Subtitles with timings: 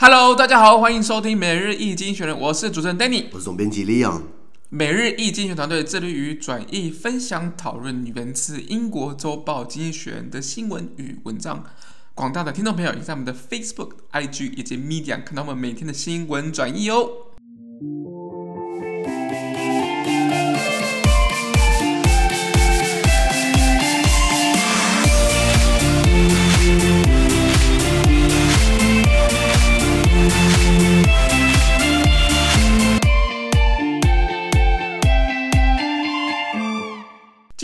[0.00, 4.22] Hello，大家好，欢迎收听每日易经济学人，我是主持人 Danny，我是总编辑 Leon。
[4.68, 11.64] 每日易经济学团队致力于转译、分享、讨论源自英国周报《经济学人》的新闻与文章。
[12.14, 17.10] 广大的听众朋友，也在我们的 Facebook、IG 以及 Medium 看到我们每天的新闻转译哦。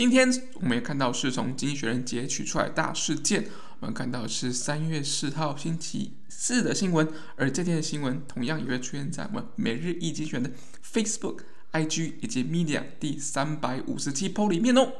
[0.05, 3.47] 今天我们也看到是从《经济学人》截取出来大事件，
[3.79, 10.51] 我们看到是三月四号星期四的新闻，而这天的新闻同样也会出现在我们每日一精选的
[10.85, 11.39] Facebook、
[11.71, 14.93] IG 以及 Media 第三百五十七 po 里面哦。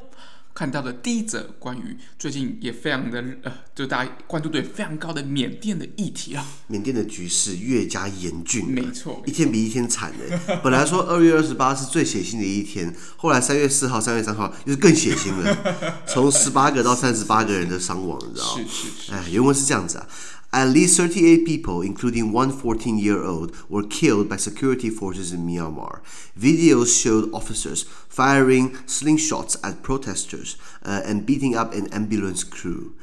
[0.56, 6.46] 看到的第一则关于最近也非常的呃，就大家关注度非常高的缅甸的议题啊。
[6.68, 10.58] 缅甸的局势越加严峻，没错，一天比一天惨的。
[10.64, 18.62] 本来说二月二十八是最血腥的一天，后来三月四号、三月三号又是更血腥了， 从十八个到三十八个人的伤亡，你知道吗？
[18.62, 19.12] 是是是。
[19.12, 20.08] 哎，原文是这样子啊。
[20.52, 26.02] At least 38 people, including one 14-year-old, were killed by security forces in Myanmar.
[26.38, 32.94] Videos showed officers firing slingshots at protesters uh, and beating up an ambulance crew.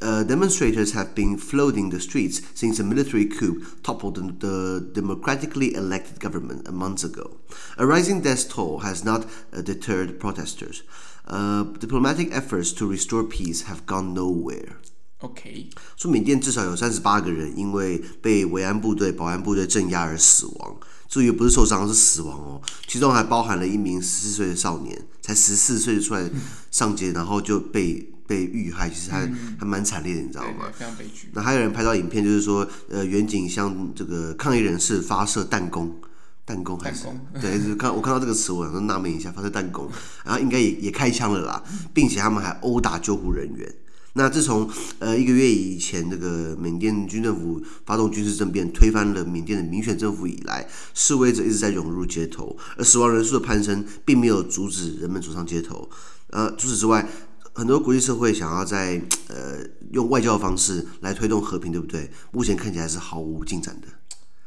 [0.00, 6.20] Uh, demonstrators have been flooding the streets since a military coup toppled the democratically elected
[6.20, 7.38] government a month ago.
[7.78, 10.82] A rising death toll has not uh, deterred protesters.
[11.26, 14.76] Uh, diplomatic efforts to restore peace have gone nowhere.
[15.20, 20.76] OK，说缅甸至少有三十八个人因为被维安部队、保安部队镇压而死亡，
[21.08, 22.62] 注意不是受伤，是死亡哦。
[22.86, 26.30] 其中还包含了一名十四岁的少年，才十四岁就出来
[26.70, 30.66] 上街，然后就被被遇害，其实还、嗯、还蛮惨烈的，你知道吗？
[30.72, 31.30] 非常悲剧。
[31.32, 36.00] 那还有人拍到影片，就是说，呃，远景向这个抗议人士发射弹弓，
[36.46, 37.06] 弹弓还是
[37.40, 39.90] 对，就是看我看到这个词，我想说纳闷一下，发射弹弓，
[40.24, 41.60] 然后应该也也开枪了啦，
[41.92, 43.74] 并且他们还殴打救护人员。
[44.18, 44.68] 那自从
[44.98, 55.88] 呃一个月以前，这个缅甸军政府发动军事政变，推翻了缅甸的民选政府以来，示威者一直在涌入街头，而死亡人数的攀升并没有阻止人们走上街头。
[56.30, 57.08] 呃，除此之外，
[57.54, 62.10] 很多国际社会想要在呃用外交的方式来推动和平，对不对？
[62.32, 63.86] 目前看起来是毫无进展的，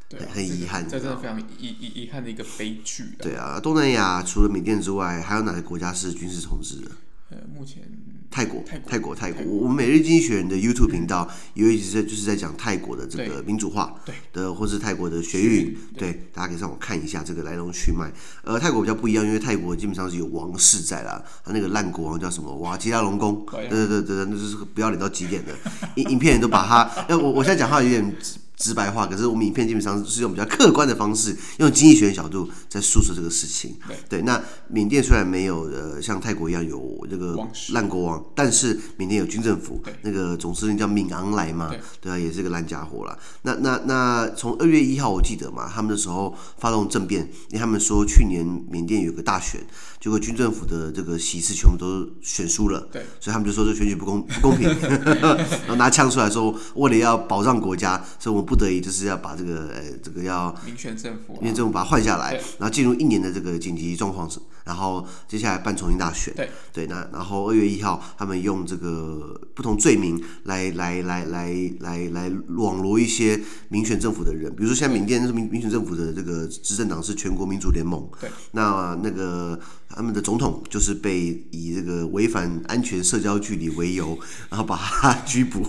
[0.09, 1.45] 对啊，很遗憾，这真的非常遗
[1.79, 3.19] 遗遗憾的一个悲剧啊。
[3.19, 6.91] 对啊，东南亚除了缅甸之外，还有哪个国家是军事统治的？
[7.29, 7.83] 呃，目前。
[8.31, 14.15] 泰国，泰国，泰国，我们每日经济学人的 YouTube 频道有一直在就是在讲泰国的这个民主化对。
[14.31, 18.09] 的，或是泰国的学运，对，大家可以上网看一下这个来龙去脉。
[18.43, 23.67] 呃，泰国比较不一样，因为泰国基本上是有王室在啦，他那个烂国王叫什么瓦吉拉隆功，对。
[23.67, 25.53] 对对对，那就是不要脸到极点的，
[25.95, 28.15] 影影片都把他，要 我我现在讲话有点。
[28.61, 33.75] 直白化，可是我们影片基本上是用比较客观的方式，用经济学的角度在诉说这个事情。
[33.87, 36.79] 对，对，那缅甸虽然没有呃像泰国一样有
[37.09, 37.35] 这个
[37.69, 43.17] 烂国王，但是缅甸有军政府，那个总司令叫敏昂莱嘛，对啊，也是个烂家伙啦。
[43.41, 49.59] 那那那从二月一号我记得嘛，他们的时候发动政变，因为他们说去年缅甸有个大选，
[49.99, 54.69] 结果军政府的这个席次全部都选输了，对，所以他们就说这选举不公不公平，
[55.17, 58.50] 然后拿枪出来说，为了要保障国家，所以我们。
[58.51, 64.29] 不得已就是要把这个呃这个要民选政府，民选政府把它换下来，然后进入一年的这个紧急状况，
[64.65, 66.33] 然后接下来办重新大选。
[66.35, 66.49] 对。
[66.73, 73.39] 对，那然后二月一号，他们用这个不同罪名来来来来来来网罗一些
[73.69, 78.09] 民选政府的人，比如说现在缅甸是民民选政府的这个执政党是全国民主联盟。
[78.19, 79.57] 对，那那个
[79.95, 84.17] 他们的总统就是被以这个违反安全社交距离为由，
[84.49, 85.65] 然后把他拘捕，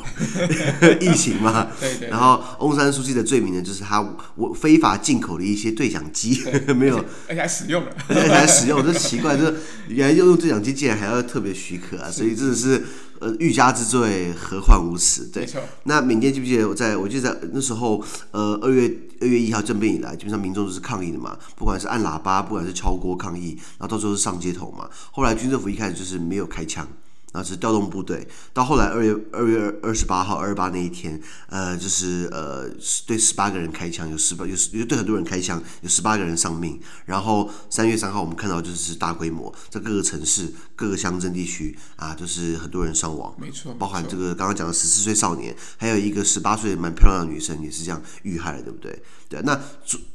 [1.00, 1.68] 疫情嘛。
[1.80, 2.42] 对对，然后。
[2.60, 4.00] 翁山书记的罪名呢，就是他
[4.36, 6.40] 我非法进口了一些对讲机，
[6.76, 6.96] 没有，
[7.28, 9.54] 而且还使用了，而且还使用，这奇怪，就是
[9.88, 12.84] 原来用用对讲机，竟然还要特别许可啊，所以真的是
[13.22, 15.30] 呃欲加之罪，何患无辞？
[15.32, 15.48] 对，
[15.84, 24.90] 那缅甸记不记得我在我记得在那时候，呃二月二月一号政变以来，基本上民众都是抗议的嘛，不管是按喇叭，不管是敲锅抗议，然后到时候是上街头嘛。
[25.12, 26.86] 后来军政府一开始就是没有开枪。
[27.32, 32.68] 然后是调动部队，到后来二月二月二十八号二十八那一天，呃，就是呃
[33.06, 36.78] 对十八个人开枪，有十八有有对很多人开枪，有十八个人丧命。
[37.06, 49.02] 然后三月三号我们看到就是大规模在各个城市、各个乡镇地区啊，就是很多人伤亡，没错，包含这个刚刚讲的十四岁少年，还有一个十八岁蛮漂亮的女生也是这样遇害了，对不对？
[49.32, 49.60] 对，那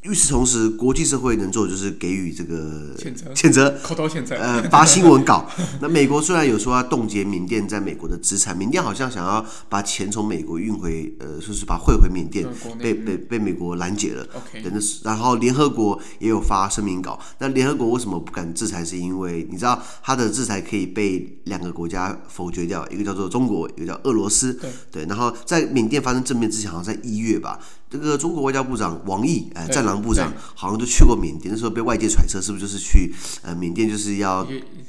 [0.01, 5.47] 与此同时，国际社会能做的就是给予这个谴责，谴责，口头谴责，呃，发新闻稿。
[5.81, 6.87] 那美国虽然有说要。
[6.87, 8.57] 冻结缅甸在美国的资产。
[8.57, 12.47] 缅甸好像想要把钱从美国运回，呃，说是把汇回缅甸，
[12.79, 14.25] 被被被美国拦截了。
[14.33, 14.63] OK，
[15.03, 17.19] 然后联合国也有发声明稿。
[17.39, 18.85] 那联合国为什么不敢制裁？
[18.85, 24.53] 是因为你知道，它的制裁可以被两个国家否决掉，一个叫做中国，一个叫俄罗斯。
[24.53, 25.05] 对，对。
[25.07, 27.59] 然后在缅甸发生政变之前，好像在一月吧。
[27.89, 31.53] 这个中国外交部长王毅，哎，战狼部长，好像就去过缅甸。
[31.53, 33.13] 那时候被外界揣测，是不是就是去
[33.43, 34.45] 呃缅甸就是要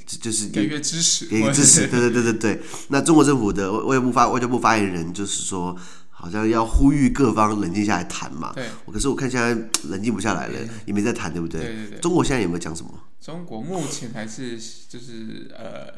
[0.06, 1.86] 就是给予支持，给予支持。
[1.86, 2.62] 对对对对对。
[2.88, 5.76] 那中国政府的外交部发外交部发言人就是说，
[6.10, 8.52] 好像要呼吁各方冷静下来谈嘛。
[8.54, 8.66] 对。
[8.92, 9.50] 可是我看现在
[9.88, 11.60] 冷静不下来了，也没在谈，对不对？
[11.60, 12.00] 对对对。
[12.00, 12.90] 中国现在有没有讲什么？
[13.20, 14.58] 中国目前还是
[14.88, 15.92] 就是呃，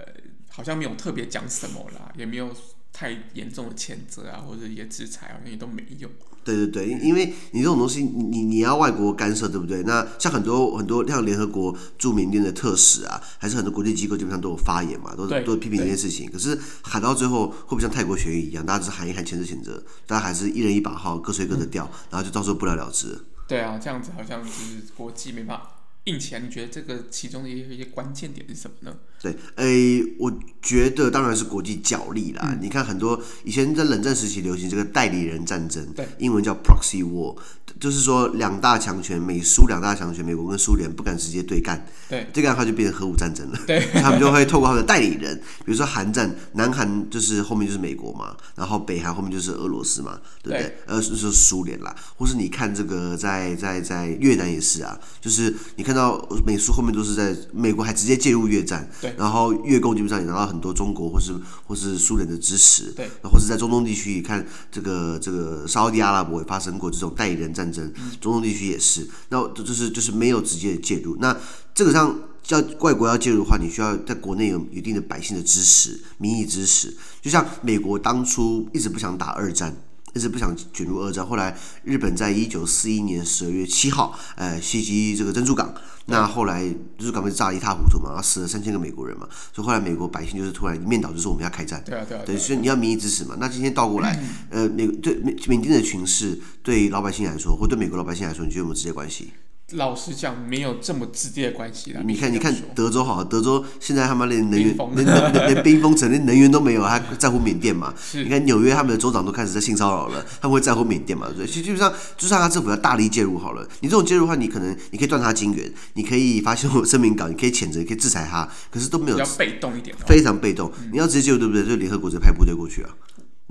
[0.49, 2.50] 好像没有特别讲什么啦，也没有
[2.93, 6.09] 太严重的谴责啊，或者一些制裁啊，那些都没有。
[6.43, 9.83] 对对对，因为你这种东西，你你要外国干涉，对不对？
[9.83, 16.31] 那像很多很多像联合国驻缅甸的特使啊，还是很多国际机构基本上都有发言嘛，都都批评这件事情。
[16.31, 23.19] 可是喊到最后，会不会像泰国学运一样，大家只是喊一喊，谴责谴责，大家还是一人一把号，各吹各的调，嗯、然后就到时候不了了之。
[23.47, 25.71] 对啊，这样子好像就是国际没办法。
[26.11, 28.97] 并且你觉得这个其中的一些关键点是什么呢？
[29.23, 32.49] 对，诶，我觉得当然是国际角力啦。
[32.51, 37.37] 嗯、你看很多以前在冷战时期流行这个代理人战争，对，英文叫 proxy war，
[37.79, 43.61] 就是说两大强权美苏两大强权美国跟苏联不敢直接对干，对，这个的话就变成核武战争了。
[43.67, 45.37] 对， 他们就会透过他们的代理人，
[45.67, 50.62] 比如说韩战，南韩就是后面就是美国嘛，然后北韩后面就是俄罗斯嘛，对不对？
[50.62, 55.91] 对呃，是说苏联啦，或是你看这个在在在越南也是啊，就是你看。
[55.91, 61.35] 看到美苏后面都是在美国还直接介入越战，对，然后越共基本上也拿到很多中国或是
[61.67, 71.17] 或是苏联的支持，对，或是在中东地区，你看这个这个沙乌地阿拉伯也发生过这种代理人战争，嗯、中东地区也是，那就是就是没有直接的介入。
[71.20, 71.37] 那
[71.75, 79.76] 这个上叫外国要介入的话，你需要在国内有有一定的百姓的支持、民意支持，就像美国当初一直不想打二战。
[80.15, 85.73] 一直不想卷入二战，后来日本在一九四一年十二月七号，呃，袭击这个珍珠港，
[86.07, 86.62] 那后来
[86.99, 93.37] 珍珠港被炸得一塌糊涂嘛，然后死了三千个美国人嘛，所以后来美国百姓就是突然一面倒，就是我们要开战，对啊对啊，对，所以你要民意支持嘛。
[93.39, 94.21] 那今天倒过来，
[94.51, 95.15] 呃，美对
[95.49, 99.31] 缅甸的情势对老百姓来说，或对美国老百姓来说，你觉得有没有直接关系？
[99.73, 102.01] 老实讲，没有这么直接的关系啦。
[102.05, 107.95] 你看，你看德州好，德州现在他妈连能源、连连冰封城、连能源都没有，还在乎缅甸嘛？
[108.15, 111.29] 你看纽约他们的州长都开始在性骚扰了，他们会在乎缅甸嘛？
[111.37, 119.17] 对，其实基本上就算他政府要大力介入好了，你这种介入的话，你可能你可以断他金援，你可以发行声明稿，你可以谴责，你可以制裁他，可是都没有。
[119.17, 119.95] 比较被动一点。
[120.07, 121.65] 非常被动，你要直接介入对不对？
[121.65, 122.91] 就联合国直接派部队过去啊。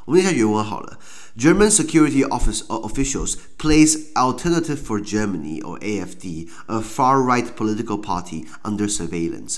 [0.06, 0.98] 我们念一下原文好了。
[1.38, 9.58] German security office officials place Alternative for Germany or AFD, a far-right political party, under surveillance.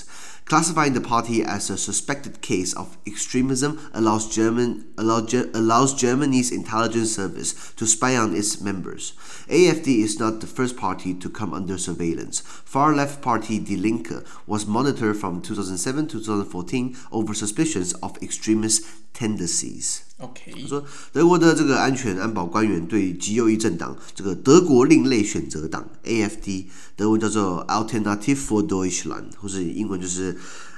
[0.50, 7.14] Classifying the party as a suspected case of extremism allows German allow, allows Germany's intelligence
[7.14, 9.12] service to spy on its members.
[9.46, 12.40] AFD is not the first party to come under surveillance.
[12.40, 20.09] Far-left party Die Linke was monitored from 2007 to 2014 over suspicions of extremist tendencies.
[20.20, 30.36] OK，他说德国的这个安全安保官员对极右翼政党这个德国另类选择党 AFD，德文叫做 Alternative for Deutschland，或是英文就是。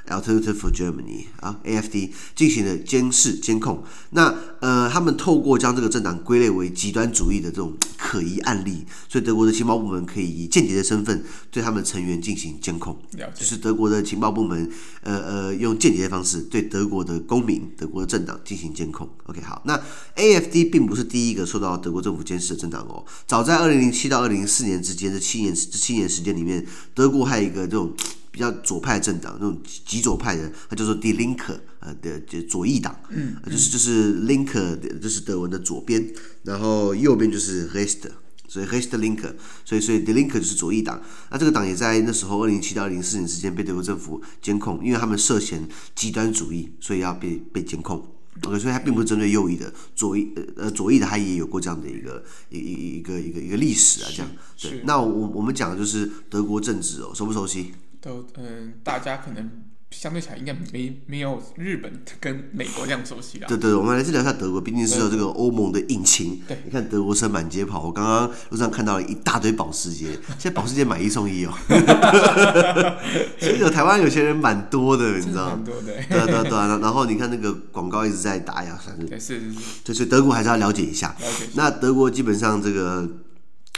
[0.08, 3.84] Alternative for Germany 啊，AFD 进行了监视监控。
[4.10, 7.72] 那呃，他们透过将这个政党归类为极端主义的这种
[8.12, 12.94] 可疑案例，所以德国的情报部门可以以间谍的身份对他们成员进行监控。
[13.34, 19.08] 就是德国的情报部门呃呃用间谍的方式对德国的公民、德国的政党进行监控。
[19.24, 19.80] OK，好，那
[20.16, 23.02] AFD 并不是第一个受到德国政府监视的政党哦。
[23.26, 27.90] 早在二零零七到二零零四年之间这七年这七年时间里面，德国还有一个这种。
[28.32, 31.54] 比较左派政党，那种极左派的，它叫做 Die Linke，
[31.84, 36.12] 呃的就左翼党，嗯，就是就是 Linke，就是德文的左边，
[36.44, 38.10] 然后右边就是 Rechte，
[38.46, 39.34] 所以 Rechte Linke，
[39.64, 41.02] 所以所以 Die Linke 就是左翼党。
[41.30, 48.06] 那这个党也在那时候二零零七到二零零四年之间被德国政府监控，因为他们涉嫌极端主义，所以要被被监控。
[48.44, 54.30] OK，所以它并不是针对右翼的，左翼呃左翼的，它也有过这样的一个一一一个一个一个历史啊，这样。
[54.58, 57.72] 对，那我我们讲的就是德国政治哦，熟不熟悉？
[58.00, 59.50] 都嗯，大家可能
[59.92, 63.46] 相对起来应该没没有日本跟美国这样熟悉啦。
[63.46, 66.40] 对对，我们来聊一下德国，毕竟是有这个欧盟的引擎。
[66.48, 71.52] 对，你看德国车满街跑，我刚刚路上看到了一大堆保时捷，现在保时捷买一送一哦。
[73.38, 75.52] 其实有台湾有些人蛮多的，你知道吗？
[75.56, 75.92] 蛮多的。
[76.08, 79.06] 对对对，然后你看那个广告一直在打呀，反正。
[79.06, 79.58] 对，是是是。
[79.84, 81.14] 就是德国还是要了解一下。
[81.20, 81.46] 了解。
[81.54, 83.06] 那德国基本上这个。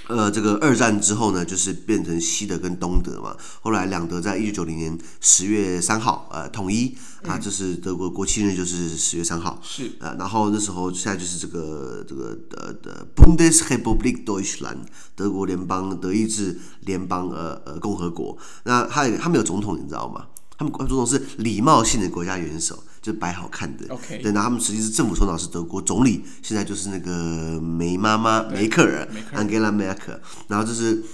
[0.08, 3.34] 呃，这个二战之后呢，就是变成西德跟东德嘛。
[3.62, 9.58] 后来两德在一九九零年十月三号呃统一啊，这是德国国庆日，就是十月三号。
[9.62, 14.84] 是啊，然后那时候现在就是这个这个呃的 Bundesrepublik Deutschland
[15.16, 18.36] 德国联邦德意志联邦呃呃共和国。
[18.64, 20.26] 那他他没有总统，你知道吗？
[20.56, 22.82] 他们关注的是礼貌性的国家元首。
[23.04, 30.18] 就摆好看的，OK，对，那他们实际是政府首脑是德国总理，现在就是那个梅妈妈梅克尔，Angela Merkel，
[30.48, 31.04] 然后就是。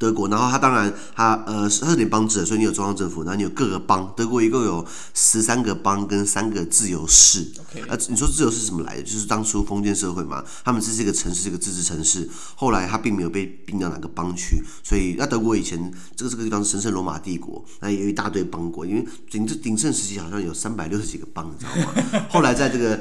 [0.00, 4.10] 德国，然后它当然它呃是它是联邦制的，所以你有中央政府，然后你有各个邦。
[4.16, 7.46] 德国一共有十三个邦跟三个自由市。
[7.58, 9.02] OK，呃，你说自由市是怎么来的？
[9.02, 12.26] 就是当初封建社会嘛，他们这是一个城市，是一个自治城市。
[12.56, 22.24] 后来它并没有被并到哪个邦区，所以那德国以前这个这个地方是神圣罗马帝国，那也有一大堆邦国，因为鼎这鼎盛时期好像有三百六十几个邦，你知道吗？
[22.32, 22.98] 后来在这个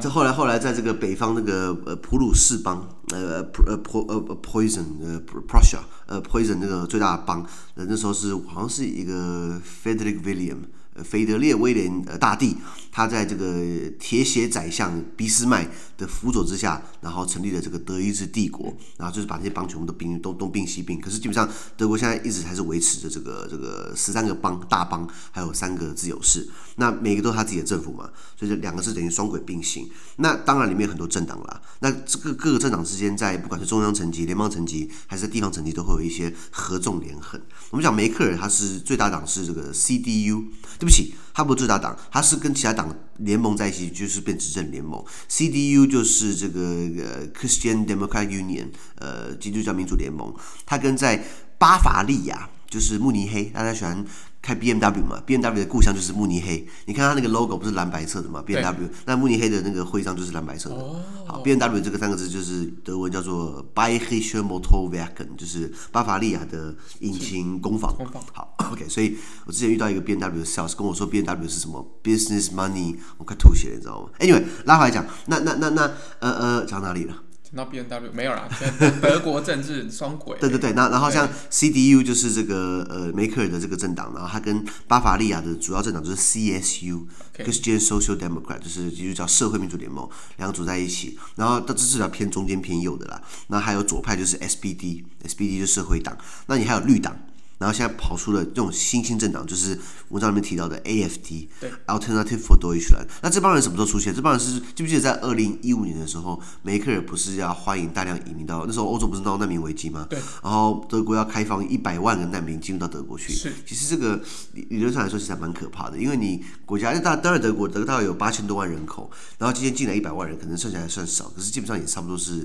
[0.00, 5.78] 这后来后来在这个北方那个呃普鲁士邦，呃呃 po 呃 poison 呃 Prussia
[6.12, 6.22] 呃。
[6.22, 10.58] Poison 那个最大的帮，那时候是好像是一个 Frederick William，
[10.94, 12.56] 呃，腓德烈威廉呃大帝，
[12.92, 21.00] 他在这个铁血宰相俾斯麦的辅佐之下，然后成立了这个德意志帝国，然后就是把这些邦全部都并东东并西并。
[21.00, 26.46] 可是基本上德国现在一直还是维持着这个这个十三个邦大邦，还有三个自由市，
[26.76, 29.88] 那每个都是他自己的政府嘛，所以这两个是等于双轨并行。
[30.16, 37.40] 那当然里面有很多政党啦，那这个各个政党之间在不管是中央层级、联邦层级还是地方层级，都会有一些合纵连横。
[37.70, 40.44] 我们讲梅克尔，他是最大党是这个 CDU，
[40.78, 42.81] 对不起，他不是最大党，他是跟其他党
[43.18, 45.04] 联盟在一起，就是变执政联盟。
[45.28, 50.34] CDU 就是这个呃 Christian Democratic Union，呃基督教民主联盟，
[50.64, 51.24] 它跟在
[51.58, 54.04] 巴伐利亚就是慕尼黑，大家喜欢。
[54.42, 56.66] 开 B M W 嘛，B M W 的故乡就是慕尼黑。
[56.86, 60.74] 你看它那个 logo 不是蓝白色的嘛？B M W，那慕尼黑的那个徽章就是蓝白色的。
[60.74, 67.94] 哦、好，B M W 这个三个字就是德文叫做 Bayerische Motorwerken，就是巴伐利亚的引擎工坊。
[68.32, 68.88] 好，OK。
[68.88, 75.82] 所以我之前遇到一个 B M W 的 sales 跟我说 B M W 是什么 business money，我快吐血了，你知道吗？Anyway，拉回来讲，那那那那
[76.18, 77.14] 呃呃，讲哪里了？
[77.54, 78.48] 那 B N W 没有啦，
[79.02, 80.38] 德国政治双轨。
[80.40, 93.20] 对对对，那然后像 C D U 就是这个呃梅克尔的这个政党，然后它跟巴伐利亚的主要政党就是 C S U，Christian Social Democrat，就是基督教社会民主联盟，两个组在一起，然后它这是比较偏中间偏右的啦。
[93.48, 96.16] 那还有左派就是 S B D，S B D 就是社会党，
[96.46, 97.14] 那你还有绿党。
[97.62, 99.78] 然后现在跑出了这种新兴政党，就是
[100.08, 103.06] 文章里面提到的 AFD，对，Alternative for Deutschland。
[103.22, 104.12] 那这帮人什么时候出现？
[104.12, 110.04] 这帮人是记不记得在二零一五年的时候，梅克尔不是要欢迎大量移民到那时候欧洲不是闹难民危机吗？
[110.10, 110.18] 对。
[110.42, 113.32] 然后德国要开放一百万个难民进入到德国去。
[113.32, 113.52] 是。
[113.64, 114.20] 其实这个
[114.54, 122.44] 理理论上来说其实还蛮可怕的，因为你国家大当然德国德国大概有八千多万人口，然后今天进来一百万人，可能算起来算少，可是基本上也差不多是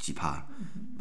[0.00, 0.44] 几趴，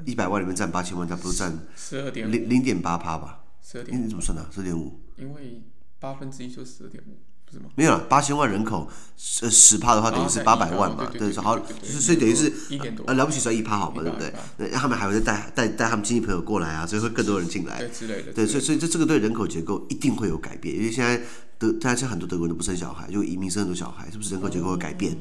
[0.06, 3.40] 一百万里面占八千万，差不多占十二点零零点八趴吧。
[3.66, 4.48] 十二点，你怎么算的？
[4.54, 5.64] 十二点五，因为
[6.00, 7.66] 八分之一就十二点五，不是吗？
[7.76, 8.88] 没有了，八千万人口，
[9.42, 12.54] 呃，十趴的话等于是八百万嘛，对，好，所以等于是
[13.08, 14.32] 呃，了不起算一趴好嘛，对不对？
[14.58, 21.20] 那他们还会再带带带他们亲戚朋友过来啊，所以会更多人进来，对之类的，对，所以所以这这个对人口结构一定会有改变，因为现在
[21.58, 25.18] 德，现在很多德国人都不生小孩，就移民生很多小孩，是不是人口结构会改变？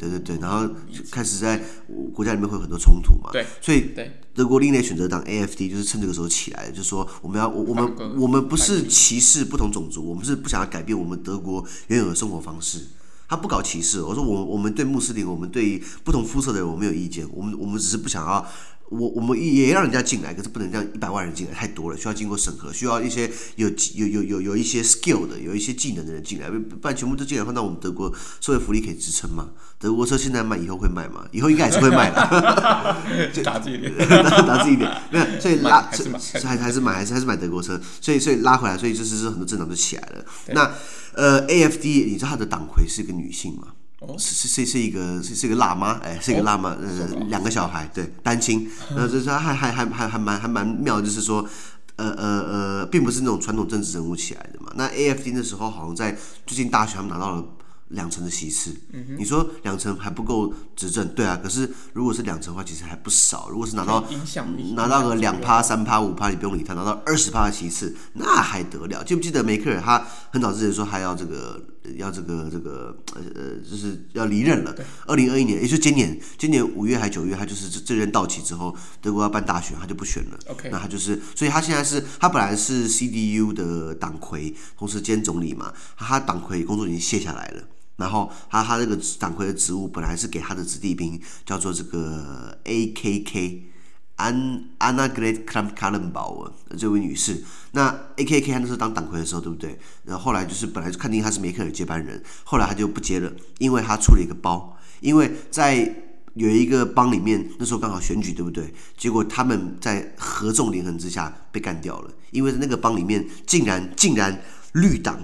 [0.00, 0.66] 对对对，然后
[1.10, 1.60] 开始在
[2.14, 3.28] 国家里面会有很多冲突嘛。
[3.30, 3.92] 对，所以
[4.34, 12.80] 德国另类选择党 AFD 就是趁这个时候起来，就是说我们要我我们我们不是歧视不同种族，我们是不想要改变我们德国原有的生活方式。
[13.28, 18.44] 他不搞歧视，我说我我们对穆斯林，我们对不同肤色的人我们有意见，我们我们只是不想要。
[18.90, 29.50] 我我们也让人家进来，可是不能这样一百万人进来太多了，需要经过审核，需要一些有有有有有一些 skill 的，有一些技能的人进来，不然全部都进来，放到我们德国社会福利可以支撑吗？
[29.78, 31.24] 德国车现在卖，以后会卖吗？
[31.30, 32.20] 以后应该还是会卖的。
[33.44, 33.94] 打自己脸，
[34.46, 40.24] 打自己脸，没有，所以拉还是买还还是买还是还是买德国车，所以所以拉回来，所以就是说很多政党就起来了。
[40.48, 40.70] 那
[41.14, 43.68] 呃，AFD，你知道它的党魁是一个女性吗？
[44.18, 51.46] 是是是是一个是是一个辣妈，哎，是一个辣妈，呃，两个小孩，对，单亲，呃，就是还还还还还蛮还蛮妙，就是说，
[51.96, 54.72] 呃呃呃，并不是那种传统政治人物起来的嘛。
[54.74, 56.16] 那 AFD 那时候好像在
[56.46, 57.44] 最近大选，他们拿到了。
[57.90, 58.72] 两成的席次，
[59.18, 61.38] 你说两成还不够执政，对啊。
[61.42, 63.50] 可是如果是两成的话，其实还不少。
[63.50, 64.02] 如果是拿到
[64.74, 66.72] 拿到个两趴、三趴、五趴，你不用理他。
[66.72, 69.04] 拿到二十趴的其次，那还得了？
[69.04, 71.60] 记不记得梅克尔他很早之前说他要这个
[71.96, 73.22] 要这个这个呃
[73.68, 74.74] 就是要离任了。
[75.06, 80.38] 二零二一年，也就是今年，今年五月还九月，他就是这这任到期之后，德国要办大选，他就不选了。
[80.48, 87.62] OK，那他就是，所以他现在是他本来是 CDU 的党魁，同时兼总理嘛，他党魁工作已经卸下来了。
[88.00, 93.66] 然后他他这个党魁的职务本来是给他的子弟兵，叫做这个 A K K
[94.16, 97.42] 安 Annegret Kramp-Karrenbauer 这位女士。
[97.72, 99.78] 那 A K K 他那时候当党魁的时候，对不对？
[100.04, 106.04] 然后后来就是本来就看定他是梅克尔接班人，后来他就不接了，因为他出了一个包，因为在
[106.34, 108.72] 有一个帮里面，那时候刚好选举，对不对？
[108.96, 114.42] 结果他们在合纵连横之下被干掉了，因为那个帮里面竟然竟然
[114.72, 115.18] 绿党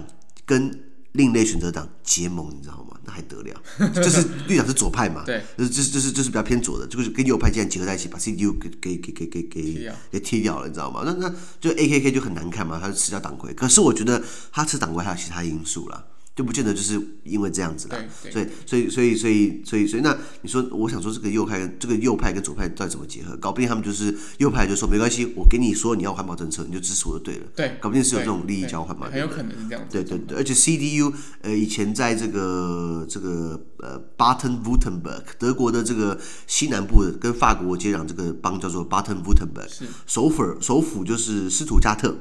[0.45, 0.86] 跟
[1.17, 2.97] 另类选择党结盟，你知道吗？
[3.03, 3.61] 那还得了？
[3.93, 11.03] 就是绿党是左派嘛，对，就是就是就是就是比较偏左的，就是跟右派竟然结合在一起，把 CDU 给给给给给给给踢掉了，你知道吗？
[11.05, 13.53] 那那就 AKK 就很难看嘛，他就吃掉党魁。
[13.53, 16.03] 可是我觉得他吃党魁还有其他因素啦。
[16.37, 17.97] 就不见得就是因为这样子啦，
[18.31, 23.35] 所以所以所以所以所以所以那你说，我想说这个右派这个右派跟左派到底怎么结合？
[23.37, 27.47] 搞不定他们就是右派就说没关系，我给你说你要环保政策，你就支持我就对了。
[27.55, 29.09] 对，搞不定是有这种利益交换嘛？
[29.11, 29.91] 很有可能是这样子。
[29.91, 39.69] 对对对，而且 CDU 呃以前在这个这个呃 Baden-Württemberg 德国的这个西南部跟法国接壤这个邦叫做 Baden-Württemberg，
[40.05, 42.15] 首府首府就是斯图加特。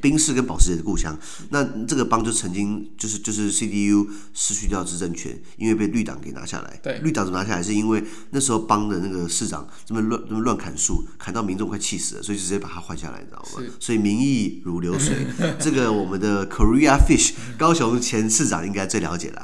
[0.00, 1.18] 宾士跟保时捷的故乡，
[1.50, 6.80] 那这个邦就曾经就是就是 CDU 失去掉执政权，因为被绿党给拿下来。
[6.82, 7.62] 对，绿党怎么拿下来？
[7.62, 13.66] 是因为那时候邦的那个市长这么乱这么乱砍树，砍到民众快气死了，所以直接把他换下来，你知道吗？
[13.80, 15.26] 所以民意如流水。
[15.58, 19.42] 这个我们的 Korea Fish 高雄前市长应该最了解了。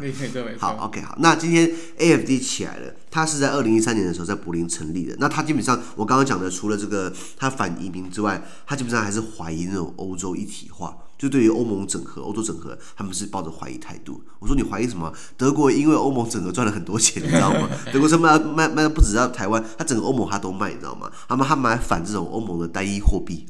[0.58, 2.94] 好，OK，好，那今天 AFD 起来了。
[3.10, 5.16] 他是在二零一三年的时候在柏林成立的。
[5.18, 10.96] 那他基本上，我刚刚讲的，除了这个他反移民之外，他基本上还是怀疑那种欧洲一体化。
[11.18, 14.22] 就对于欧盟整合、欧洲整合，他们是抱着怀疑态度。
[14.38, 15.12] 我说你怀疑什么？
[15.36, 17.68] 德国因为欧盟整合赚了很多钱，你知道吗？
[17.92, 21.10] 德国是卖卖卖，不止在台湾，他整个欧盟他都卖，你知道吗？
[21.28, 23.44] 他们他们还反这种欧盟的单一货币，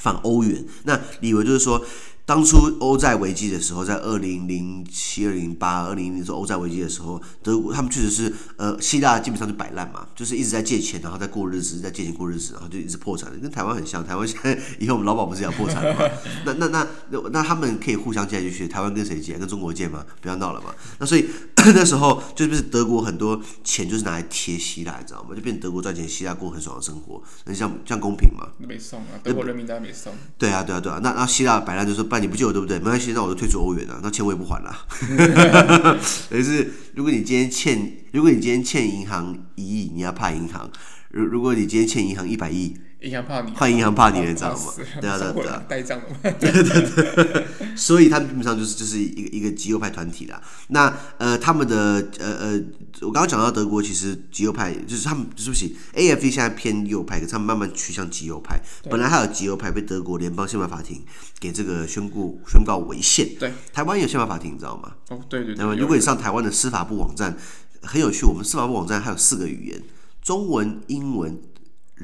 [0.00, 0.64] 反欧元。
[0.82, 1.84] 那理由就是说。
[2.24, 14.06] 当初欧债危机的时候，在二零零七、二零零八、二零零零时候欧债危机的时候，德国他们确实是呃，希腊基本上就摆烂嘛，就是一直在借钱，然后在过日子，在借钱过日子，然后就一直破产，跟台湾很像。
[14.06, 16.00] 台湾现在以后我们老保不是也要破产了吗？
[16.46, 19.36] 那那那那那他们可以互相借就去，台湾跟谁借？
[19.36, 20.04] 跟中国借吗？
[20.20, 20.74] 不要闹了嘛。
[20.98, 21.26] 那所以
[21.74, 25.34] 那时候就是德国很多钱就是拿来贴希腊，你知道吗？
[25.34, 28.48] 就变德国赚钱，希腊过很爽的生活，那像像公平吗？
[28.58, 30.12] 没送啊，德国人民当然没送。
[30.38, 31.00] 对啊，对啊，对啊。
[31.02, 32.78] 那那希腊摆烂就是那你不借我对不对？
[32.78, 34.76] 没关系，那我就退出欧元了，那钱我也不还了。
[36.28, 40.70] 等于是，如果你今天欠，如果你今天欠银行一亿，你要怕银行；
[41.10, 42.76] 如如果你今天欠银行一百亿。
[43.02, 44.72] 银行怕你，换银行怕你，你知道吗？
[45.00, 46.04] 对啊，对啊， 对啊，呆账了。
[46.38, 50.40] 对对对，所以他们基本上就是就是一个一个极右派团体啦。
[50.68, 52.60] 那呃，他们的呃呃，
[53.00, 58.60] 我刚刚讲到德国，其实极右派就是他们，对不起，AFD 现在偏右派，可是他们慢慢趋向极右派。
[58.88, 61.02] 本来还有极右派被德国联邦宪法法庭
[61.40, 63.28] 给这个宣布宣告违宪。
[63.38, 64.92] 对，台湾有宪法法庭，你知道吗？
[65.08, 65.76] 哦，对对对。
[65.76, 67.36] 如果你上台湾的司法部网站，
[67.82, 69.82] 很有趣，我们司法部网站还有四个语言：
[70.22, 71.36] 中文、英文。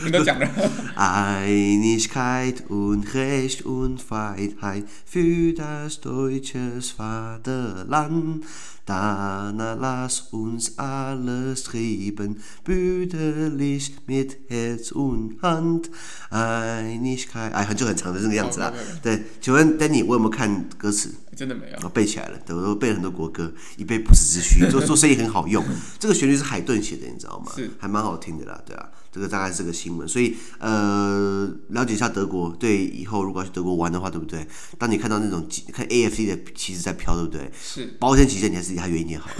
[0.05, 0.49] 你都讲了。
[0.97, 8.45] Einigkeit und Recht und Freiheit für das deutsche Vaterland.
[8.87, 15.89] Danach lass uns alle streben, brüderlich mit Herz und Hand.
[16.31, 18.71] Einigkeit，哎，很久很长的这个样子啦。
[19.03, 21.15] 对，请问 Danny，我有没有看歌词？
[21.35, 21.79] 真的没有。
[21.83, 24.69] 我背起来了，对，我都背了很多国歌，以备不时之需。
[24.71, 25.65] 做做生意很好用。
[25.99, 27.53] 这个旋律是海顿写的，你知道吗？
[27.57, 28.91] 是，还蛮好听的啦，对啊。
[29.15, 34.45] 这个大概是个新闻，所以呃，了解一下德国，对以后如果要去德国玩的话，对不对？
[34.77, 37.49] 当你看到那种看 AFC 的旗子在飘，对不对？
[37.63, 37.95] 是。
[38.01, 39.31] 保险起见，你还是离它远一点好。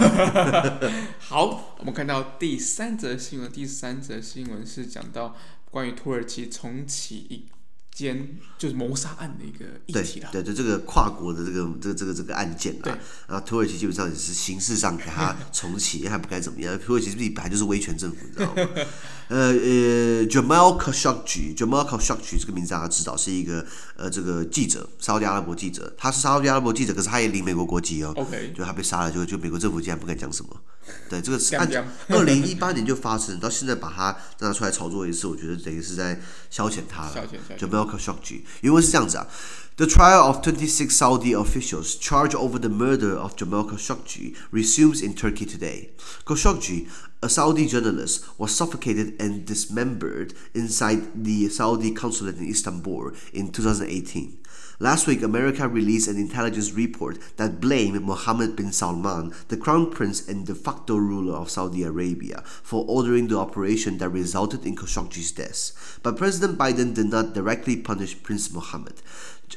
[1.19, 5.35] 好，我们看到第三则新闻，第三则新闻是讲到
[5.69, 7.43] 关于土耳其重启一
[7.95, 10.29] 间就是谋杀案的一个议题了。
[10.31, 12.97] 对对，这个跨国的这个这个这个这个案件啊，
[13.29, 16.77] 然后土耳其基本上也是形式上给他 重启，还不该怎么样？
[16.77, 18.67] 土耳其自己本来就是威权政府，你知道吗？
[19.27, 28.13] 呃呃，Jamal Khashoggi，Jamal Khashoggi 这个名字大家知道，是一个呃这个记者，沙特阿拉伯记者，他是沙特阿拉伯记者，可是他也领美国国籍哦。
[28.17, 30.61] OK，就他被杀了，就就美国政府竟然不敢讲什么。
[31.08, 31.68] 对，这个是案，
[32.08, 37.14] 二零一八年就发生，到现在把他拿出来炒作一次，我觉得等于是在消遣他了。
[37.14, 37.58] 消遣消遣。
[37.58, 39.26] Jamal Khashoggi，原文是这样子啊。
[39.76, 45.46] The trial of 26 Saudi officials charged over the murder of Jamal Khashoggi resumes in Turkey
[45.46, 45.90] today.
[46.26, 46.86] Khashoggi,
[47.22, 54.38] a Saudi journalist, was suffocated and dismembered inside the Saudi consulate in Istanbul in 2018.
[54.79, 60.27] Last week, America released an intelligence report that blamed Mohammed bin Salman, the crown prince
[60.27, 65.31] and de facto ruler of Saudi Arabia, for ordering the operation that resulted in Khashoggi's
[65.31, 65.99] death.
[66.03, 69.01] But President Biden did not directly punish Prince Mohammed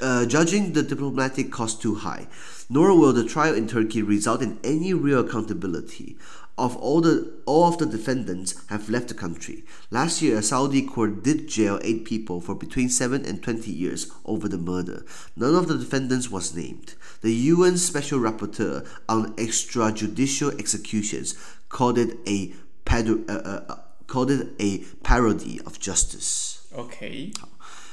[0.01, 2.27] uh, judging the diplomatic cost too high,
[2.69, 6.17] nor will the trial in Turkey result in any real accountability.
[6.59, 9.65] Of all the all of the defendants have left the country.
[9.93, 14.11] Last year, a Saudi court did jail eight people for between seven and twenty years
[14.25, 15.05] over the murder.
[15.37, 16.95] None of the defendants was named.
[17.21, 21.35] The UN Special Rapporteur on extrajudicial executions
[21.69, 22.53] called it a
[22.91, 23.77] uh, uh,
[24.09, 26.67] called it a parody of justice.
[26.75, 27.33] Okay.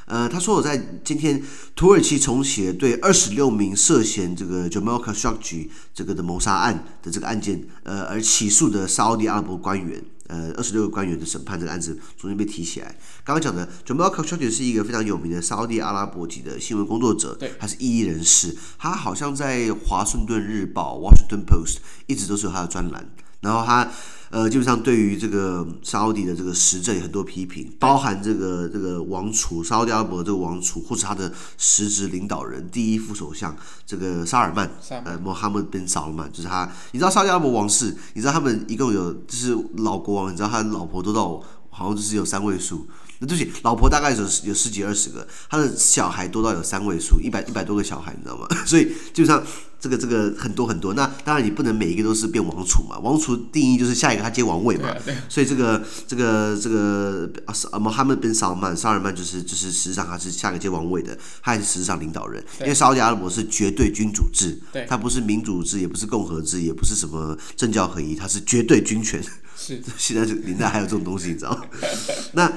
[0.05, 1.41] 呃，他说我在今天
[1.75, 12.95] 土耳其重启了对二十六名涉嫌这个 Jamal Khashoggi 这个的谋杀案的这个案件，呃，而起诉的沙乌地阿拉伯官员，呃，二十六个官员的审判这个案子重新被提起来。
[13.23, 23.09] 刚刚讲的 Jamal Khashoggi 是一个非常有名的沙乌地阿拉伯籍的新闻工作者，对，他是异议人士，他好像在华盛顿日报 Washington Post 一直都是有他的专栏，
[23.41, 23.89] 然后他。
[24.35, 34.69] 呃，基本上对于这个沙乌地的这个时政有很多批评，包含这个这个王储沙乌地阿拉伯这个王储，或是他的实职领导人第一副首相这个沙尔曼，
[35.05, 36.69] 呃，Mohammed bin Salman，就是他。
[36.91, 42.85] 你知道沙乌地阿拉伯王室，你知道他们一共有就是老国王，你知道他的老婆都到好像就是有三位数。
[43.19, 48.47] 那对不起，老婆大概有有十几二十个，他的小孩多到有三位数，一百一百多个小孩，你知道吗？
[48.65, 49.41] 所以基本上
[49.79, 50.93] 这个这个很多很多。
[50.93, 54.93] 那当然你不能每一个都是变王储嘛，王储定义就是下一个他接王位嘛。
[55.29, 62.43] 所以这个这个这个啊，Mohammed bin Salman 沙尔曼就是就是实际上他是下一个接王位的，他也是实际上领导人。
[62.61, 69.23] 因为沙特阿拉伯是绝对君主制，他不是民主制，也不是共和制，也不是什么政教合一，他是绝对军权。
[69.57, 71.61] 是， 现在这个年代还有这种东西，你知道吗？
[72.33, 72.51] 那。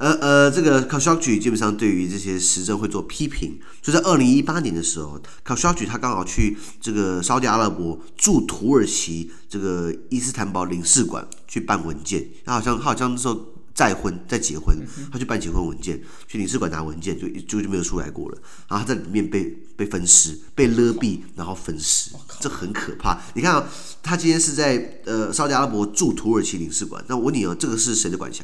[0.00, 3.60] 呃呃，这个 Khashoggi 基本上对于这些时政会做批评。
[3.82, 12.26] 就在二零一八年的时候，Khashoggi 他刚好去这个沙特阿拉伯驻土耳其这个伊斯坦堡领事馆去办文件。
[12.46, 13.38] 他好像他好像那时候
[13.74, 14.74] 再婚再结婚，
[15.12, 18.38] 他去办结婚文件，去领事馆拿文件，就就就没有出来过了。
[18.68, 23.20] 然后他在里面被被分尸，被勒毙，然后分尸，这很可怕。
[23.34, 23.68] 你看啊，
[24.02, 27.04] 他今天是在呃沙特阿拉伯驻土耳其领事馆。
[27.06, 28.42] 那我问你哦，这个是谁的管辖？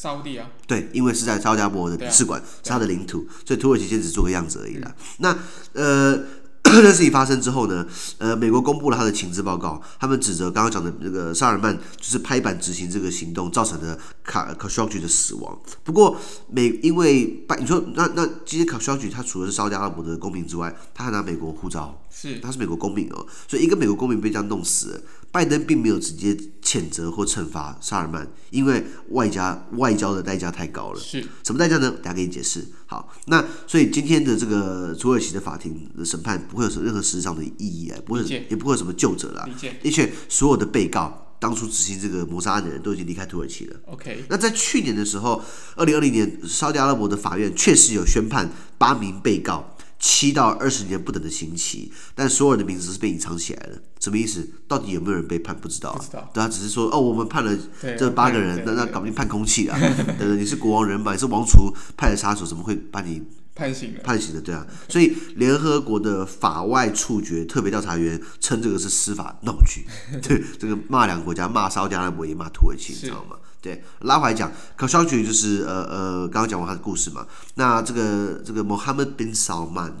[0.00, 4.94] 沙乌地啊，对，因为是在沙乌地阿拉伯的领事馆，是他的领土，所以土耳其先只做个样子而已啦。
[5.18, 5.36] 那
[5.72, 6.24] 呃。
[6.70, 7.86] 这事情发生之后呢，
[8.18, 15.58] 呃，美国公布了他的情资报告，他们指责刚刚讲的那个萨尔曼就是拍板执行这个行动造成的卡卡舒吉的死亡。
[15.82, 16.14] 不过
[16.50, 25.00] 美因为拜你说那那其实卡肖吉他除了是沙特阿拉伯的公民之外，他还拿美国护照，是他是美国公民哦，所以一个美国公民被这样弄死了，
[25.30, 30.98] 拜登并没有直接谴责或惩罚萨尔曼，因为外加外交的代价太高了。
[30.98, 31.94] 是什么代价呢？
[32.02, 32.66] 大家给你解释。
[32.86, 39.48] 好，那所以今天的这个土耳其的法庭的审判不会有什么任何实质上的意义啊，不会也不会有什么救者啦。
[39.80, 43.76] 的确，所有的被告当初执行这个谋杀案的人都已经离开土耳其了。
[43.86, 45.40] OK，那在去年的时候，
[45.76, 53.82] 二零二零年，沙特阿拉伯的法院确实有宣判八名被告七到二十年不等的刑期，但所有人的名字是被隐藏起来的。
[53.98, 54.48] 什么意思？
[54.68, 55.56] 到底有没有人被判？
[55.58, 56.28] 不知道啊。
[56.32, 57.56] 对啊，只是说哦，我们判了
[57.98, 59.76] 这八个人，那那搞不定判空气啊。
[60.16, 61.12] 对，你是国王人吧？
[61.12, 63.22] 你是王储派的杀手，怎么会把你
[63.56, 64.00] 判刑了？
[64.04, 64.64] 判刑的，对啊。
[64.88, 69.84] 所以联合国的法外处决特别调查员称这个是司法闹剧。
[70.22, 73.36] 对，这个骂两个国家，骂沙乌地阿拉伯也骂土耳其，你知道吗？
[73.60, 77.26] 对，拉回来讲，Khashoggi 就是呃呃，刚刚讲完他的故事嘛。
[77.56, 79.92] 那这个这个 Mohammed bin Salman，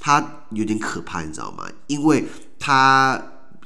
[0.00, 1.68] 他有点可怕，你知道吗？
[1.86, 2.24] 因为
[2.58, 3.22] 他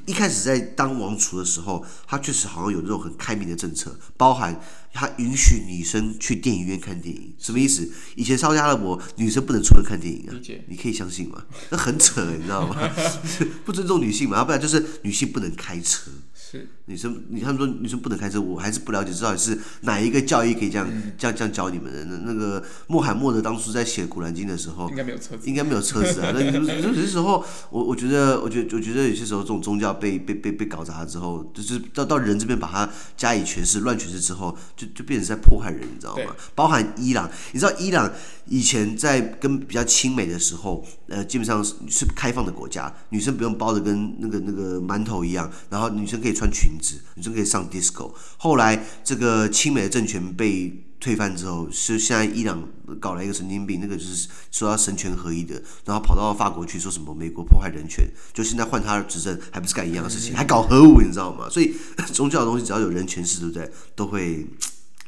[0.07, 4.61] 一开始在当王储的时候，他确实好像有那种很开明的政策，包含
[4.93, 7.33] 他允许女生去电影院看电影。
[7.39, 7.89] 什么意思？
[8.17, 10.35] 以前沙乌地阿拉伯女生不能出门看电影啊，
[10.67, 11.45] 你可以相信吗？
[11.71, 12.77] 那很扯，你知道吗？
[13.65, 16.11] 不尊重女性嘛，要不然就是女性不能开车。
[16.51, 22.05] 是女生，你他们说女生不能开车，我还是不了解，到底是哪一个教义可以这样、嗯、这样这样教你们的？
[22.07, 26.33] 那那个穆罕默德当初在写《古兰经》的时候，应该没有车子，应该没有车子啊。
[26.35, 36.35] 那有有些时候，我我觉得，我觉得，我觉得有些时候，这种宗教被被被被搞砸了之后，就是到到人这边把它加以诠释、乱诠释之后，就就变成在迫害人，你知道吗？
[36.55, 38.11] 包含伊朗，你知道伊朗
[38.47, 48.15] 以前在跟比较亲美的时候，呃，基本上是是开放的国家，女生不用包的跟那个那个馒头一样，然后女生可以穿裙子，女生可以上 disco。
[48.37, 52.69] 后来这个亲美的政权被推翻之后，是现在伊朗
[53.01, 61.49] 搞了一个神经病，那个就是说要神权合一的，然后跑到法国去说什么美国破坏人权，就现在换他执政，还不是干一样的事情，还搞核武，你知道吗？
[61.51, 61.75] 所以
[62.13, 63.71] 宗教的东西只要有人权势，对不对？
[63.95, 64.47] 都会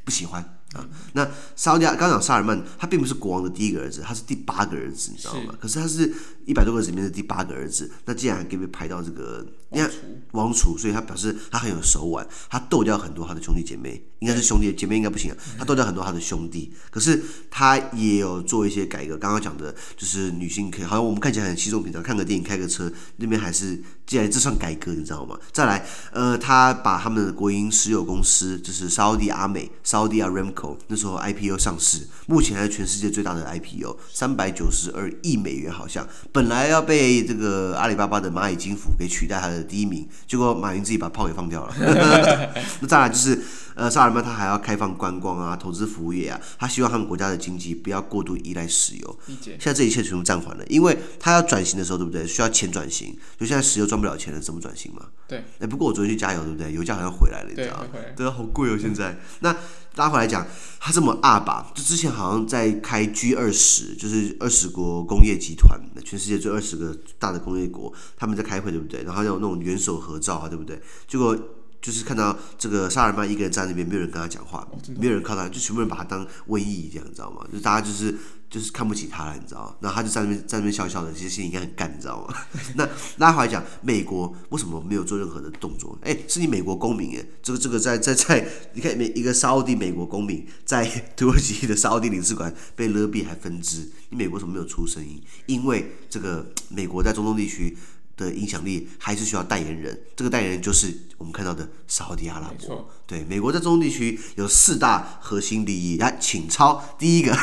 [0.05, 0.60] 不喜欢。
[0.75, 5.55] 啊，那沙乌地刚讲萨尔曼，他并不是国王的第一个儿子，他是第八个儿子，你知道吗？
[5.61, 6.13] 可是他是
[6.47, 9.91] 一百多个儿子里面的第八个儿子，那竟然还可以被排到这个你看，
[10.33, 25.39] 王储，所以他表示他很有手腕，他斗掉很多他的兄弟姐妹，应该是兄弟姐妹应该不行啊，他斗掉很多他的兄弟，可是他也有做一些改革，刚刚讲的就是女性可以，好像我们看起来很稀松平常，看个电影开个车，那边还是既然这算改革，你知道吗？
[25.53, 30.77] 再来，呃，他把他们的国营石油公司，就是沙乌地阿美、沙乌地阿 Ramco。
[30.89, 41.75] 那时候 IPO 上市，目前还是全世界最大的 IPO，三百九十二亿美元，好像本来要被这个阿里巴巴的蚂蚁金服给取代他的第一名，结果马云自己把炮给放掉了。
[42.81, 43.41] 那再来就是。
[43.75, 49.19] 呃，沙尔曼他还要开放观光啊，投资服务业啊，他希望他们国家的经济不要过度依赖石油。
[49.27, 49.53] 理解。
[49.53, 52.27] 现在这一切全部暂缓了，因为他要转型的时候，对不对？
[52.27, 55.07] 需要钱转型，就现在石油赚不了钱了，怎么转型嘛？
[55.29, 55.39] 对。
[55.39, 56.73] 哎、欸，不过我昨天去加油，对不对？
[56.73, 57.87] 油价好像回来了，你知道吗？
[58.17, 59.19] 对，好贵哦，现在。
[59.41, 59.57] 那
[59.97, 60.47] 拉回来讲，
[60.79, 69.03] 他这么二吧，就之前好像在开 G 二十，就是二十国工业集团，全世界最二十个大的工业国，他们在开会，对不对？
[69.05, 70.81] 然后有那种元首合照啊，对不对？
[71.07, 71.39] 结果。
[71.81, 74.67] 就是看到这个沙尔曼一个人站在那边，没有人跟他讲话，
[74.99, 77.47] 没有人靠他，就全部人把他当瘟疫一样，你知道吗？
[77.53, 78.15] 就大家就是
[78.51, 79.77] 就是看不起他了，你知道吗？
[79.81, 82.35] 然后他就在那边在那边笑笑的，其实心里应该很干，你知道吗？
[82.75, 85.99] 那拉回来讲，美国为什么没有做任何的动作？
[86.03, 90.85] 哎，是你美国公民哎，这个这个在在在，你看每一个沙乌地美国公民在
[91.17, 95.23] 土耳其的沙乌地领事馆被勒毙还分支，你美国为什么没有出声音？
[95.47, 97.77] 因为这个美国在中东地区。
[98.21, 102.89] 的影响力还是需要代言人，这个代言人就是我们看到的沙乌地阿拉伯。
[103.07, 107.35] 对，美国在中东地区有四大核心利益，来，请抄第一个，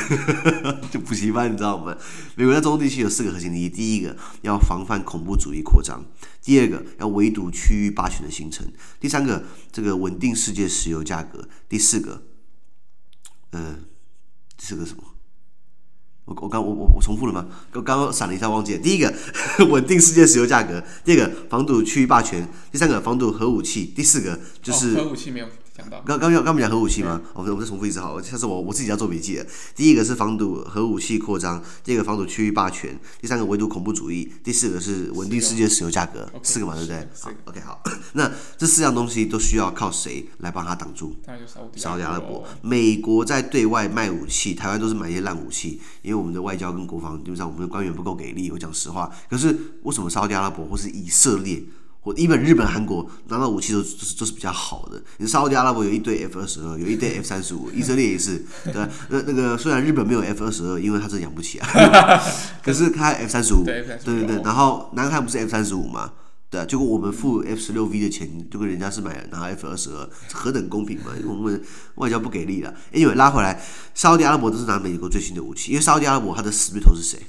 [0.92, 1.98] 就补习班，你知道吗？
[2.36, 6.06] 美国在中东地区有四个核心利益，第一个要防范恐怖主义扩张，
[6.44, 12.24] 第二个要围堵区域霸权的形成，第三个这个稳定世界石油价格，第四个，
[13.52, 13.80] 嗯、呃，
[14.56, 15.04] 第四个什么？
[16.28, 17.46] 我我刚我我我重复了吗？
[17.72, 18.80] 刚刚闪了一下，忘记了。
[18.80, 19.12] 第一个
[19.72, 25.48] 稳定世界石油价格，第二个防堵区域霸权，第三个防堵核武器，第四个就是、哦、核武器没有。
[26.06, 27.22] 刚刚要刚不讲核武器吗？
[27.34, 29.46] 我们我再重复一次好，下次我我自己要做笔记了。
[29.76, 37.08] 第一个是防堵核武器扩张，第二个防堵区域霸权，第三个围堵恐怖主义，第四个是稳定世界石油价格，四个嘛，对不对？
[37.20, 37.82] 好，OK，好。
[38.14, 41.16] 那这四样东西都需要靠谁来帮他挡住？
[41.76, 42.44] 沙特阿拉伯。
[42.62, 48.50] 美国在对外卖武器，台湾都是买一些烂武器，因为我们的外交跟国防基本上我们的官员不够给力。
[48.52, 51.64] 我讲实话，可是为什么沙特阿拉伯或是以色列？
[52.08, 55.02] 我日本、日本、韩国拿到武器都都是都是比较好的。
[55.18, 58.76] 你沙乌地阿拉伯有一堆 F 二十二，有一堆 F 三十五，以色列也是，对。
[59.10, 61.68] 那那个虽然日本没有 F 二十二，因为他真养不起啊。
[62.64, 64.42] 可是他 F 三十五，对对对。
[64.42, 66.14] 然后南韩不是 F 三十五吗？
[66.50, 71.12] 对啊，结果我们付 F 十六 V 的钱，就跟人家是买拿 F 二十二，何等公平嘛？
[71.20, 71.62] 因为我们
[71.96, 72.74] 外交不给力了。
[72.94, 73.62] 因为拉回来，
[73.94, 77.20] 沙乌地阿拉伯都是拿美国最新的武器，因为沙乌地阿拉伯他的死对头是谁？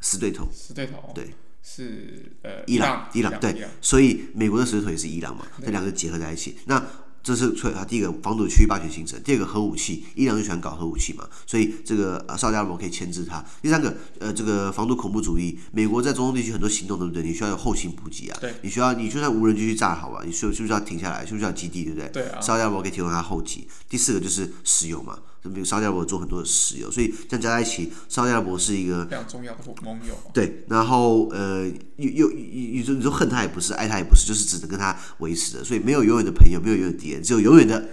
[0.00, 1.32] 死对头，死对头，对。
[1.68, 6.56] 是呃，伊朗，伊朗，对，所以美国的石头也是伊朗嘛，这两个结合在一起。
[6.66, 6.80] 那
[7.24, 13.44] 这是所以它第一个防堵区域霸权形成，第二个核武器，伊朗就喜欢搞核武器嘛，所以这个呃，沙特阿拉伯可以牵制它。
[13.60, 17.24] 第三个，呃，这个防堵恐怖主义，美国在中东地区很多行动，对不对？
[17.24, 21.26] 你需要有后勤补给啊，对，你需要你就算无人机去炸好吧，你需需不需要停下来？
[21.26, 22.08] 需不需要基地，对不对？
[22.10, 22.40] 对啊。
[22.40, 23.66] 沙特阿拉伯可以提供它后勤。
[23.88, 25.18] 第四个就是石油嘛。
[25.52, 30.14] 比如沙特阿拉伯做很多的石油，所以这样加在一起，沙特阿拉伯是一个非常重要的盟友。
[30.32, 37.88] 对，然后呃，又又你说你说恨他也不是，爱他也不是，就是只能跟他维持的，所以没有永远的朋友，没有永远的敌人，只有永远的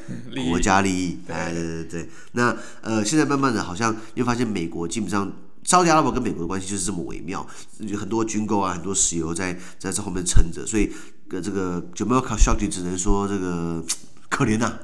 [0.49, 1.17] 国家利益。
[1.27, 2.09] 哎，对对对。
[2.33, 5.31] 那呃，现在慢慢的，好像又发现美国基本上，
[5.63, 7.45] 沙特阿拉伯跟美国的关系就是这么微妙，
[7.79, 10.91] 有很多军购啊，很多石油在在这后面撑着，所以
[11.29, 13.83] 呃，这个 Jamal Khashoggi 只能说这个
[14.33, 14.79] 可怜呐、啊，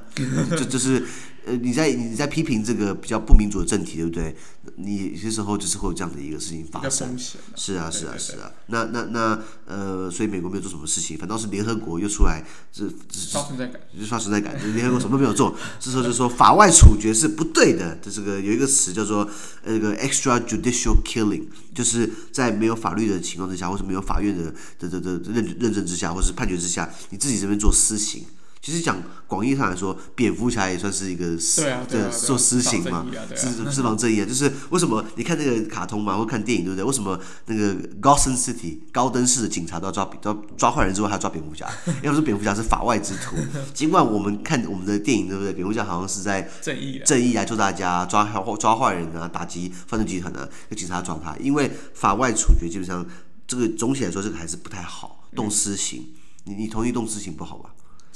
[0.56, 1.02] 就就是。
[1.46, 4.36] 呃，你在你在批评这个比较不民主的政体，对不对？
[4.76, 7.18] 你有些时候就是会有这样的一个事情发生。
[7.18, 7.38] 是
[7.76, 8.52] 啊，是啊，是啊。
[8.66, 14.54] 那那那呃，所以美国没有做什么事情，反倒是联合国又出来，这刷存在感，就刷存在感。
[14.74, 17.98] 联合国什么都没有做，这时候就说法外处决是不对的。
[18.02, 19.26] 这这个有一个词叫做
[19.64, 28.26] 呃，这个 extrajudicial killing，就是在没有法律的情况之下，或是没有法院的的的的认认证之下，或是判决之下，你自己这边做私刑。
[28.62, 34.26] 其实讲广义上来说，蝙蝠侠也算是一个对啊，做私刑嘛，是释放正义啊。
[34.26, 36.84] 就是为什么你看那个卡通嘛，或看电影对不对？
[36.84, 41.66] 为什么那个 Gotham City 高登市的警察都要抓抓抓坏人之后还要抓蝙蝠侠？
[42.04, 43.36] 要不是蝙蝠侠是法外之徒，
[43.72, 45.54] 尽管我们看我们的电影对不对？
[45.54, 48.24] 蝙蝠侠好像是在正义正义来救大家，抓
[48.58, 51.34] 抓坏人啊，打击犯罪集团啊，有警察抓他。
[51.38, 53.06] 因为法外处决基本上
[53.46, 56.08] 这个总体来说这个还是不太好，动私刑。
[56.44, 57.70] 你你同意动私刑不好吧？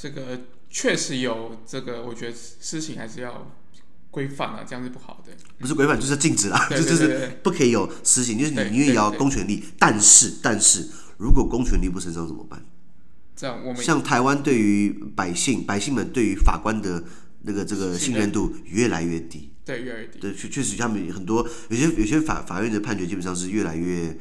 [0.04, 0.38] 这个
[0.68, 3.50] 确实有这个，我觉得事情还是要
[4.10, 5.32] 规范啊，这样是不好的。
[5.58, 12.62] 不是规范，就是禁止啦，就就是不可以有私刑，就是你因为要公权力，但是但是如果公权力不伸张怎么办？
[13.34, 17.02] 这样我们像台湾对于百姓百姓们对于法官的
[17.40, 20.18] 那个这个信任度越来越低，对，越来越低。
[20.18, 24.18] 对，确确实他们很多有些有些法法院的判决基本上是越来越。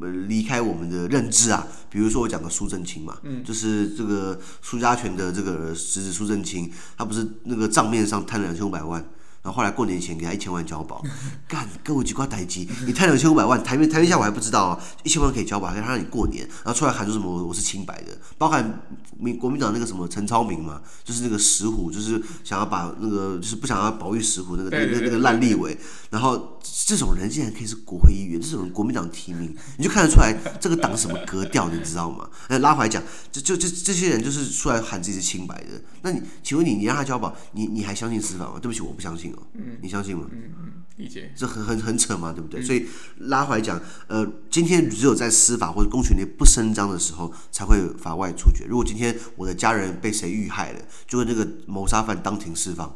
[0.00, 9.04] 呃，离开我们的认知啊，比如说我讲的苏正清嘛，嗯，就是这个苏家权的这个侄子苏正清，他不是那个账面上贪了两千五百万。
[9.44, 11.04] 然后后来过年前给他一千万交保，
[11.46, 18.82] 干跟我几块台机，你贪两千五百万，台面台面下我还不知道啊，一千万可以交保，还让你过年，然后出来喊说什么我是清白的，包含
[19.18, 25.76] 民国民党那个什么陈超明嘛，就是那个石虎，就是想要把那个就是不想要保育石虎那个那个那个烂立委，
[26.08, 32.26] 然后这种人竟然可以是国会议员，这种国民党提名，你就看得出来这个党什么格调，你知道吗？
[32.48, 38.58] 那拉回来讲，就就这这些人就是出来喊自己是清白的，那你请问你你让他交保，你你还相信司法吗？
[38.58, 39.33] 对不起，我不相信。
[39.54, 40.26] 嗯，你相信吗？
[40.30, 41.32] 嗯嗯，理解。
[41.36, 42.60] 这很很很扯嘛，对不对？
[42.60, 42.86] 嗯、所以
[43.18, 48.64] 拉回来讲，呃，今天只有在司法或者公权力不伸张的时候，才会法外处决。
[48.68, 52.94] 如果今天我的家人被谁遇害了，就跟那个谋杀犯当庭释放，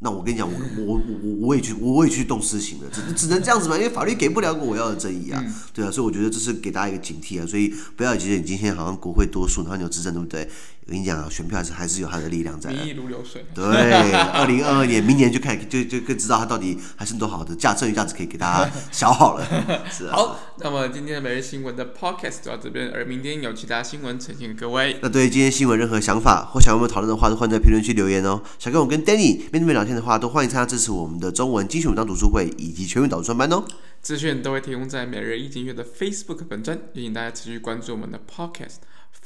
[0.00, 10.48] 那我跟你讲，我我我我也去，我也去动私刑了，只只能这样子嘛，因为法律给不了我要的正义啊，嗯、对啊，所以我觉得这是给大家一个警惕啊，所以不要觉得你今天好像国会多数，然后你有执政，对不对？
[10.88, 12.76] 我跟你讲啊，选票还是还是有它的力量在的。
[12.76, 13.44] 民意如流水。
[13.54, 19.46] 对，二零二二年，明年就看，就就更知道它到底还剩多少的价，剩余价值可以给大家消耗了。
[19.92, 20.16] 是啊。
[20.16, 24.98] 好，那么今天的每日新闻的 podcast 就到这边，而明天有其他新闻呈现给各位。
[25.02, 28.40] 那对于今天新闻任何想法或想要我们讨论的话，都欢迎在评论区留言哦。
[28.58, 33.62] 想跟我跟 Danny 面对面聊天的话，都欢迎参加支持我们的中文精选文章读书会以及全民导专班哦。
[34.00, 38.76] 资讯都会提供在每日一经阅的 Facebook 本专，也请大家持续关注我们的 podcast。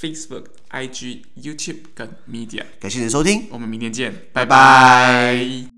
[0.02, 5.71] Facebook、IG、YouTube 跟 Media，感谢你的收听，我们明天见，拜拜。